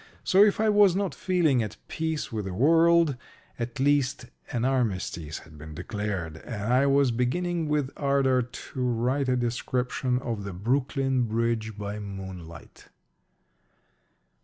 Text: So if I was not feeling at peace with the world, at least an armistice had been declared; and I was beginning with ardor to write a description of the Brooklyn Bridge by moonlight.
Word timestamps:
So 0.23 0.41
if 0.43 0.59
I 0.59 0.67
was 0.67 0.95
not 0.95 1.13
feeling 1.13 1.61
at 1.61 1.77
peace 1.87 2.31
with 2.31 2.45
the 2.45 2.55
world, 2.55 3.17
at 3.59 3.79
least 3.79 4.31
an 4.51 4.65
armistice 4.65 5.37
had 5.37 5.59
been 5.59 5.75
declared; 5.75 6.37
and 6.37 6.73
I 6.73 6.87
was 6.87 7.11
beginning 7.11 7.67
with 7.67 7.91
ardor 7.95 8.41
to 8.41 8.81
write 8.81 9.29
a 9.29 9.35
description 9.35 10.17
of 10.17 10.43
the 10.43 10.53
Brooklyn 10.53 11.25
Bridge 11.27 11.77
by 11.77 11.99
moonlight. 11.99 12.87